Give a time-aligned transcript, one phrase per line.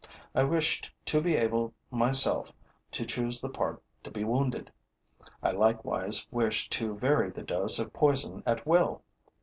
[0.33, 2.51] I wished to be able myself
[2.89, 4.71] to choose the part to be wounded;
[5.43, 9.03] I likewise wished to vary the dose of poison at will.